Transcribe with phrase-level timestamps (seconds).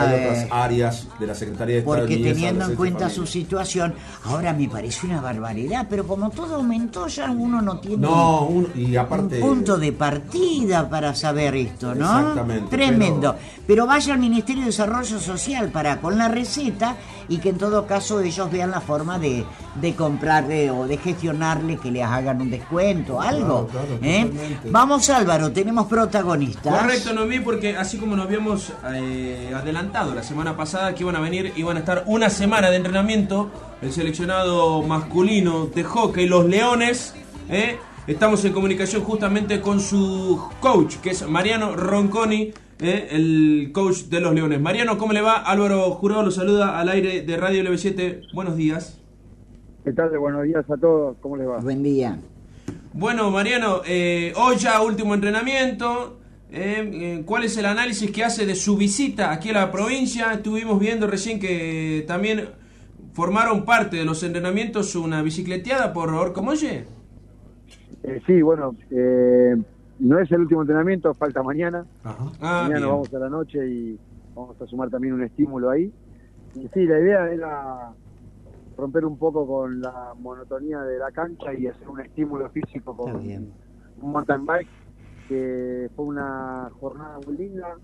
[0.00, 3.26] que hay otras áreas de la Secretaría de Estado Porque de teniendo en cuenta su
[3.26, 3.94] situación,
[4.24, 8.70] ahora me parece una barbaridad, pero como todo aumentó, ya uno no tiene No, un-
[8.74, 9.40] y un aparte...
[9.40, 12.04] punto de partida para saber esto, ¿no?
[12.18, 13.36] Exactamente, Tremendo.
[13.66, 13.84] Pero...
[13.86, 16.96] vaya al Ministerio de Desarrollo Social para con la receta
[17.28, 19.44] y que en todo caso ellos vean la forma de,
[19.80, 23.66] de comprarle o de gestionarle que les hagan un descuento, algo.
[23.68, 24.30] Claro, claro, ¿eh?
[24.70, 26.80] Vamos Álvaro, tenemos protagonistas.
[26.82, 31.14] Correcto, no vi porque así como nos habíamos eh, adelantado la semana pasada que iban
[31.14, 33.50] a venir, iban a estar una semana de entrenamiento,
[33.82, 37.14] el seleccionado masculino de hockey, los Leones,
[37.50, 37.76] ¿eh?
[38.06, 43.08] estamos en comunicación justamente con su coach, que es Mariano Ronconi, ¿eh?
[43.10, 44.58] el coach de los Leones.
[44.60, 45.34] Mariano, ¿cómo le va?
[45.34, 48.32] Álvaro Jurado lo saluda al aire de Radio LB7.
[48.32, 48.98] Buenos días.
[49.84, 50.18] ¿Qué tal?
[50.18, 51.58] Buenos días a todos, ¿cómo les va?
[51.58, 52.18] Buen día.
[52.94, 56.20] Bueno, Mariano, eh, hoy ya último entrenamiento.
[56.54, 60.32] Eh, eh, ¿Cuál es el análisis que hace de su visita aquí a la provincia?
[60.32, 62.48] Estuvimos viendo recién que también
[63.12, 66.84] formaron parte de los entrenamientos una bicicleteada por Orcomolle.
[68.02, 69.56] Eh, sí, bueno, eh,
[69.98, 71.86] no es el último entrenamiento, falta mañana.
[72.02, 72.24] Ajá.
[72.40, 72.88] Ah, mañana bien.
[72.90, 73.98] vamos a la noche y
[74.34, 75.92] vamos a sumar también un estímulo ahí.
[76.54, 77.92] Y sí, la idea era
[78.76, 83.14] romper un poco con la monotonía de la cancha y hacer un estímulo físico con
[83.16, 83.52] un
[84.12, 84.68] mountain bike,
[85.28, 87.76] que fue una jornada muy linda.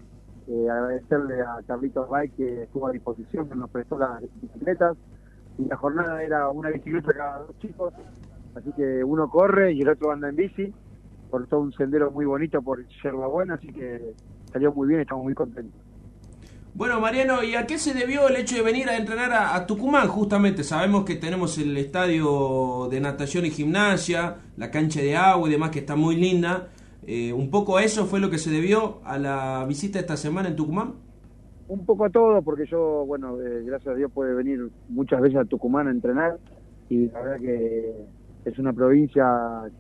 [0.49, 4.97] Eh, agradecerle a Carlitos Bike que estuvo a disposición, que nos prestó las bicicletas.
[5.59, 7.93] Y la jornada era una bicicleta cada dos chicos,
[8.55, 10.73] así que uno corre y el otro anda en bici
[11.49, 14.15] todo un sendero muy bonito por Yerba Buena, así que
[14.53, 15.81] salió muy bien, estamos muy contentos.
[16.73, 20.07] Bueno, Mariano, ¿y a qué se debió el hecho de venir a entrenar a Tucumán?
[20.09, 25.53] Justamente, sabemos que tenemos el estadio de natación y gimnasia, la cancha de agua y
[25.53, 26.69] demás que está muy linda.
[27.07, 30.49] Eh, un poco a eso fue lo que se debió a la visita esta semana
[30.49, 30.95] en Tucumán.
[31.69, 35.39] Un poco a todo, porque yo, bueno, eh, gracias a Dios puede venir muchas veces
[35.39, 36.39] a Tucumán a entrenar
[36.89, 37.95] y la verdad que
[38.45, 39.25] es una provincia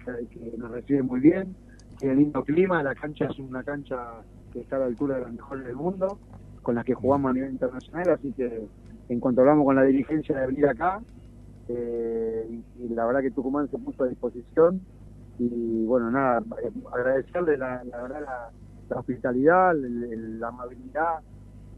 [0.05, 1.55] que, nos recibe muy bien,
[1.99, 3.97] tiene lindo clima, la cancha es una cancha
[4.53, 6.19] que está a la altura de las mejores del mundo,
[6.63, 8.67] con las que jugamos a nivel internacional, así que
[9.09, 11.01] en cuanto hablamos con la dirigencia de venir acá,
[11.69, 14.81] eh, y la verdad que Tucumán se puso a disposición
[15.41, 16.43] y bueno, nada,
[16.93, 18.51] agradecerle la, la la,
[18.91, 21.21] la hospitalidad, la amabilidad,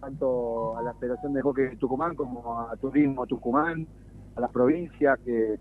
[0.01, 3.87] tanto a la Federación de Hockey de Tucumán como a Turismo Tucumán,
[4.35, 5.61] a las provincias, que,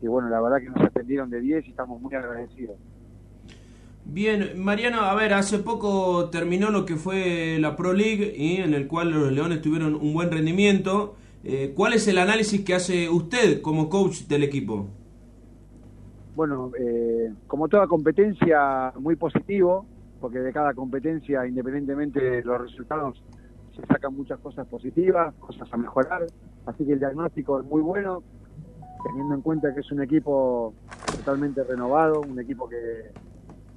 [0.00, 2.76] que bueno, la verdad que nos atendieron de 10 y estamos muy agradecidos.
[4.04, 8.74] Bien, Mariano, a ver, hace poco terminó lo que fue la Pro League y en
[8.74, 11.16] el cual los Leones tuvieron un buen rendimiento.
[11.42, 14.88] Eh, ¿Cuál es el análisis que hace usted como coach del equipo?
[16.34, 19.86] Bueno, eh, como toda competencia, muy positivo,
[20.20, 23.22] porque de cada competencia, independientemente de los resultados,
[23.76, 26.26] se sacan muchas cosas positivas, cosas a mejorar.
[26.66, 28.22] Así que el diagnóstico es muy bueno,
[29.04, 30.74] teniendo en cuenta que es un equipo
[31.16, 32.76] totalmente renovado, un equipo que,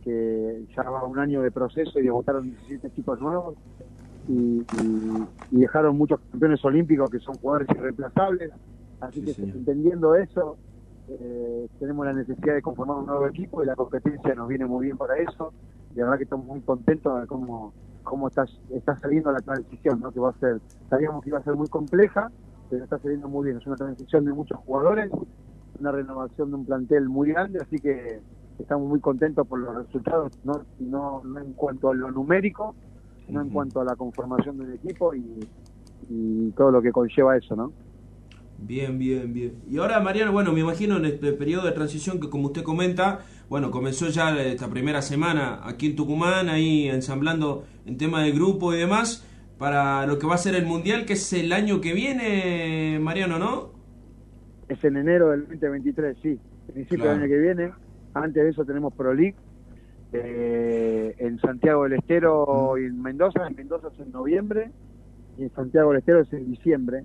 [0.03, 3.55] que ya va un año de proceso y debutaron 17 chicos nuevos
[4.27, 8.51] y, y- y dejaron muchos campeones olímpicos que son jugadores irreemplazables.
[9.01, 9.55] Así Sí, que señor.
[9.57, 10.57] entendiendo eso,
[11.07, 14.85] eh, tenemos la necesidad de conformar un nuevo equipo y la competencia nos viene muy
[14.85, 15.53] bien para eso.
[15.93, 17.73] Y la verdad que estamos muy contentos de cómo,
[18.03, 20.11] cómo está, está saliendo la transición, ¿no?
[20.11, 22.31] que va a ser, sabíamos que iba a ser muy compleja,
[22.69, 23.57] pero está saliendo muy bien.
[23.57, 25.11] Es una transición de muchos jugadores,
[25.79, 28.19] una renovación de un plantel muy grande, así que
[28.59, 32.73] estamos muy contentos por los resultados, no, no, no en cuanto a lo numérico,
[33.27, 35.39] sino en cuanto a la conformación del equipo y,
[36.09, 37.72] y todo lo que conlleva eso, ¿no?
[38.57, 39.53] Bien, bien, bien.
[39.69, 43.19] Y ahora, Mariano, bueno, me imagino en este periodo de transición que como usted comenta,
[43.49, 48.73] bueno, comenzó ya esta primera semana aquí en Tucumán, ahí ensamblando en tema de grupo
[48.73, 49.25] y demás,
[49.57, 53.38] para lo que va a ser el Mundial, que es el año que viene, Mariano,
[53.39, 53.71] ¿no?
[54.69, 56.39] Es en enero del 2023, sí,
[56.73, 57.19] principio Claro.
[57.19, 57.72] del año que viene.
[58.13, 59.35] Antes de eso tenemos Pro League
[60.13, 63.45] eh, en Santiago del Estero y en Mendoza.
[63.47, 64.72] En Mendoza es en noviembre
[65.37, 67.03] y en Santiago del Estero es en diciembre.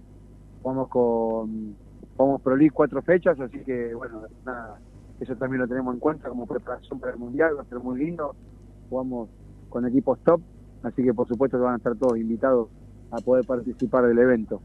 [0.62, 1.76] Vamos con
[2.16, 4.78] vamos Pro League cuatro fechas, así que bueno, nada,
[5.20, 7.98] eso también lo tenemos en cuenta como preparación para el Mundial, va a ser muy
[7.98, 8.34] lindo.
[8.88, 9.28] Jugamos
[9.68, 10.40] con equipos top,
[10.82, 12.68] así que por supuesto que van a estar todos invitados
[13.10, 14.60] a poder participar del evento.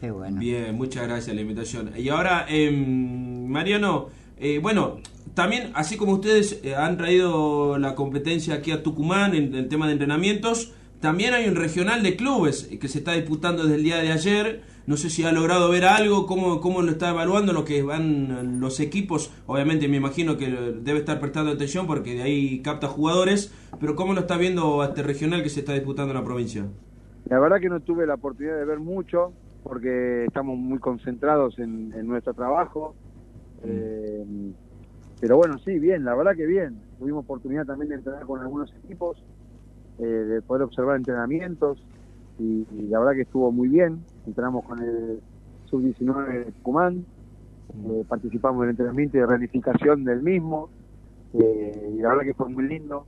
[0.00, 0.38] Qué bueno.
[0.38, 1.90] Bien, muchas gracias la invitación.
[1.96, 4.06] Y ahora, em, Mariano,
[4.38, 4.96] eh, bueno,
[5.34, 9.86] también, así como ustedes eh, han traído la competencia aquí a Tucumán en el tema
[9.86, 13.82] de entrenamientos, también hay un regional de clubes eh, que se está disputando desde el
[13.82, 14.62] día de ayer.
[14.86, 18.60] No sé si ha logrado ver algo, cómo, cómo lo está evaluando lo que van
[18.60, 19.32] los equipos.
[19.46, 24.14] Obviamente me imagino que debe estar prestando atención porque de ahí capta jugadores, pero cómo
[24.14, 26.66] lo está viendo a este regional que se está disputando en la provincia.
[27.28, 29.32] La verdad que no tuve la oportunidad de ver mucho
[29.62, 32.94] porque estamos muy concentrados en, en nuestro trabajo.
[33.62, 34.24] Eh,
[35.20, 36.80] pero bueno, sí, bien, la verdad que bien.
[36.98, 39.22] Tuvimos oportunidad también de entrenar con algunos equipos,
[39.98, 41.78] eh, de poder observar entrenamientos
[42.38, 44.00] y, y la verdad que estuvo muy bien.
[44.26, 45.20] Entrenamos con el
[45.66, 47.04] sub-19 de Tucumán,
[47.70, 50.70] eh, participamos en el entrenamiento y de reunificación del mismo
[51.34, 53.06] eh, y la verdad que fue muy lindo.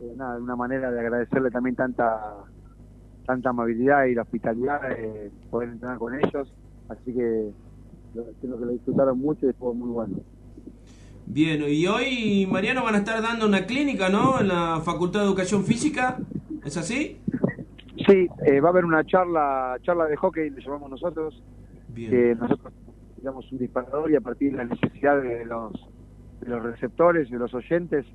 [0.00, 2.44] Eh, nada, una manera de agradecerle también tanta
[3.26, 6.52] tanta amabilidad y la hospitalidad de poder entrenar con ellos.
[6.88, 7.52] Así que
[8.14, 10.16] lo, creo que lo disfrutaron mucho y estuvo muy bueno.
[11.26, 14.40] Bien, y hoy, Mariano, van a estar dando una clínica, ¿no?
[14.40, 16.18] En la Facultad de Educación Física,
[16.64, 17.18] ¿es así?
[18.06, 21.42] Sí, eh, va a haber una charla charla de hockey, le llamamos nosotros,
[21.88, 22.10] Bien.
[22.10, 22.72] que nosotros
[23.16, 25.72] digamos un disparador y a partir de la necesidad de los,
[26.40, 28.06] de los receptores, de los oyentes,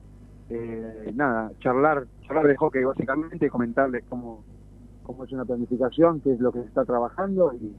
[0.49, 4.43] eh, nada, charlar charlar de hockey básicamente, comentarles cómo,
[5.03, 7.75] cómo es una planificación, qué es lo que se está trabajando y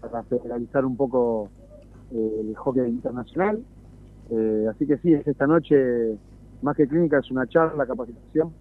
[0.00, 1.50] para federalizar un poco
[2.12, 3.62] eh, el hockey internacional.
[4.30, 6.16] Eh, así que sí, es esta noche,
[6.62, 8.52] más que clínica, es una charla, capacitación,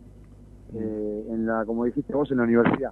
[0.74, 2.92] eh, en la, como dijiste vos, en la universidad.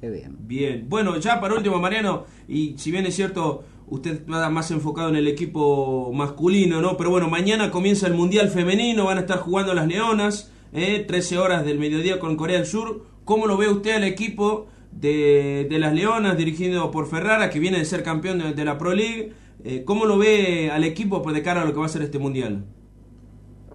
[0.00, 0.36] Qué bien.
[0.40, 5.10] Bien, bueno, ya para último, Mariano, y si bien es cierto, usted está más enfocado
[5.10, 6.96] en el equipo masculino, ¿no?
[6.96, 11.04] Pero bueno, mañana comienza el Mundial Femenino, van a estar jugando las Leonas, ¿eh?
[11.06, 13.04] 13 horas del mediodía con Corea del Sur.
[13.24, 17.78] ¿Cómo lo ve usted al equipo de, de las Leonas, dirigido por Ferrara, que viene
[17.78, 19.34] de ser campeón de, de la Pro League?
[19.64, 22.18] Eh, ¿Cómo lo ve al equipo de cara a lo que va a ser este
[22.18, 22.64] Mundial?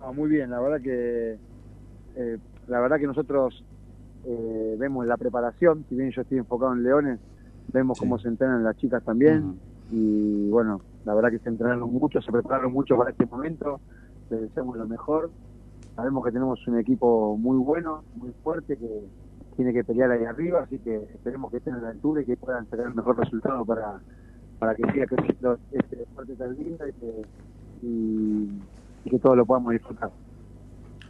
[0.02, 1.38] Ah, muy bien, la verdad que
[2.16, 3.64] eh, la verdad que nosotros
[4.24, 7.20] eh, vemos la preparación, si bien yo estoy enfocado en Leones,
[7.68, 8.00] vemos Sí.
[8.00, 9.60] cómo se entrenan las chicas también
[9.92, 13.82] y bueno, la verdad que se entrenaron mucho, se prepararon mucho para este momento,
[14.30, 15.32] les deseamos lo mejor,
[15.96, 18.90] sabemos que tenemos un equipo muy bueno, muy fuerte que
[19.56, 22.36] tiene que pelear ahí arriba, así que esperemos que estén a la altura y que
[22.38, 24.02] puedan sacar el mejor resultado para,
[24.58, 27.28] para que siga creciendo este deporte tan lindo y que,
[27.82, 28.62] y-
[29.04, 30.10] y que todos lo podamos disfrutar.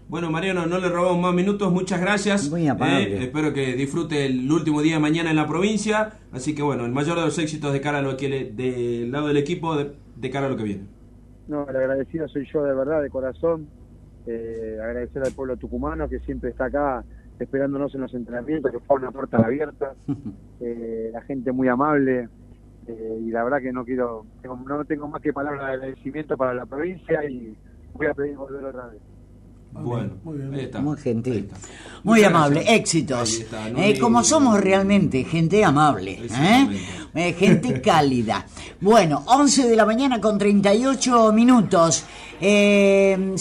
[0.08, 2.50] Bueno, Mariano, no le robamos más minutos, muchas gracias.
[2.50, 2.68] Muy.
[2.68, 6.14] Eh, espero que disfrute el último día de mañana en la provincia.
[6.32, 9.12] Así que bueno, el mayor de los éxitos de cara a lo que le- del
[9.12, 10.84] lado del equipo, de, de cara a lo que viene.
[11.48, 13.68] No, el agradecido soy yo de verdad, de corazón.
[14.28, 17.04] Eh, agradecer al pueblo tucumano que siempre está acá
[17.40, 19.94] esperándonos en los entrenamientos, que fue una puerta abierta.
[20.62, 22.30] Eh, la gente muy amable.
[22.88, 26.38] eh, y la verdad que no quiero, tengo- no tengo más que palabras de agradecimiento
[26.38, 27.58] para la provincia y
[27.94, 29.02] voy a pedir volver otra vez.
[29.84, 30.54] Bueno, muy bien.
[30.54, 30.82] ahí está.
[30.82, 31.36] Muy Ahí gentil.
[31.52, 31.56] está.
[32.04, 32.80] Muy Muchas amable, gracias.
[32.80, 33.32] éxitos.
[33.36, 36.68] Ahí está, no Eh, como somos realmente, gente amable, ¿eh?
[37.16, 38.46] Eh, gente cálida.
[38.82, 42.04] Bueno, 11 de la mañana con 38 minutos.
[42.42, 43.34] Eh,